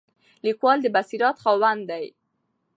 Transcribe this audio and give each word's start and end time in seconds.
لیکوال 0.45 0.77
د 0.81 0.87
بصیرت 0.95 1.37
خاوند 1.43 1.81
دی. 1.91 2.05